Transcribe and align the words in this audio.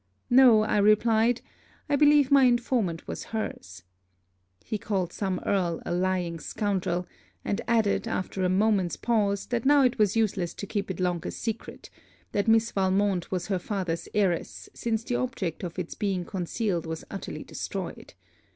'No,' 0.31 0.63
I 0.63 0.77
replied, 0.79 1.41
'I 1.87 1.95
believe 1.97 2.31
my 2.31 2.45
informant 2.45 3.07
was 3.07 3.25
her's.' 3.25 3.83
He 4.65 4.79
called 4.79 5.13
some 5.13 5.39
Earl 5.45 5.79
a 5.85 5.93
lying 5.93 6.39
scoundrel; 6.39 7.05
and 7.45 7.61
added, 7.67 8.07
after 8.07 8.41
a 8.43 8.49
moment's 8.49 8.95
pause, 8.97 9.45
that 9.45 9.63
now 9.63 9.83
it 9.83 9.99
was 9.99 10.15
useless 10.15 10.55
to 10.55 10.65
keep 10.65 10.89
it 10.89 10.99
longer 10.99 11.29
secret, 11.29 11.91
that 12.31 12.47
Miss 12.47 12.71
Valmont 12.71 13.29
was 13.29 13.45
her 13.45 13.59
father's 13.59 14.09
heiress, 14.15 14.69
since 14.73 15.03
the 15.03 15.17
object 15.17 15.61
of 15.63 15.77
its 15.77 15.93
being 15.93 16.25
concealed 16.25 16.87
was 16.87 17.05
utterly 17.11 17.43
destroyed. 17.43 18.15